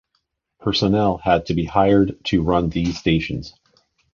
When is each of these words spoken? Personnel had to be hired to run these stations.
Personnel 0.61 1.17
had 1.19 1.45
to 1.45 1.53
be 1.53 1.63
hired 1.65 2.19
to 2.25 2.41
run 2.41 2.69
these 2.71 2.97
stations. 2.97 3.53